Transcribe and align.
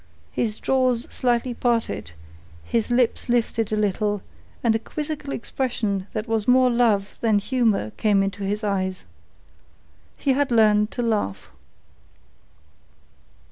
His 0.31 0.59
jaws 0.59 1.03
slightly 1.11 1.53
parted, 1.53 2.13
his 2.65 2.89
lips 2.89 3.29
lifted 3.29 3.71
a 3.71 3.75
little, 3.75 4.23
and 4.63 4.75
a 4.75 4.79
quizzical 4.79 5.31
expression 5.31 6.07
that 6.11 6.27
was 6.27 6.47
more 6.47 6.71
love 6.71 7.15
than 7.21 7.37
humour 7.37 7.91
came 7.97 8.23
into 8.23 8.43
his 8.43 8.63
eyes. 8.63 9.03
He 10.17 10.33
had 10.33 10.49
learned 10.49 10.89
to 10.93 11.03
laugh. 11.03 11.49